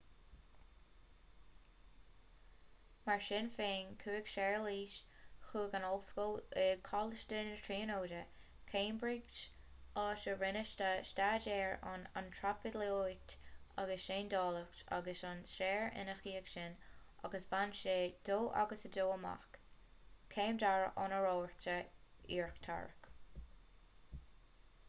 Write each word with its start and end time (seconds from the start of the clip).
mar 3.09 3.17
sin 3.25 3.49
féin 3.57 3.89
chuaigh 4.03 4.29
séarlas 4.35 4.93
chuig 5.49 5.75
an 5.79 5.83
ollscoil 5.89 6.31
ag 6.61 6.79
coláiste 6.87 7.41
na 7.49 7.59
tríonóide 7.67 8.21
cambridge 8.71 9.43
áit 10.05 10.25
a 10.31 10.33
rinne 10.39 10.63
sé 10.69 10.87
staidéir 11.09 11.73
ar 11.91 12.05
antraipeolaíocht 12.23 13.35
agus 13.83 14.07
seandálaíocht 14.09 14.85
agus 14.99 15.23
ar 15.33 15.43
stair 15.51 15.85
ina 16.05 16.17
dhiaidh 16.23 16.49
sin 16.55 16.77
agus 17.29 17.45
bhain 17.53 17.75
sé 17.83 17.99
2:2 18.31 19.05
amach 19.19 19.61
céim 20.37 20.57
dara 20.65 20.89
honóracha 21.05 21.77
íochtarach 22.39 23.13